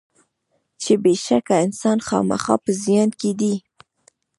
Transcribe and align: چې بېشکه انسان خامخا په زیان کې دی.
چې 0.81 0.93
بېشکه 1.03 1.55
انسان 1.65 1.97
خامخا 2.07 2.55
په 2.63 2.71
زیان 2.83 3.09
کې 3.19 3.31
دی. 3.39 3.55